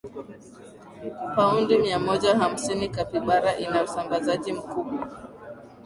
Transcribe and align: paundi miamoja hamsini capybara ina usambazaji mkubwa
paundi 1.35 1.77
miamoja 1.77 2.35
hamsini 2.37 2.89
capybara 2.89 3.57
ina 3.57 3.83
usambazaji 3.83 4.53
mkubwa 4.53 5.07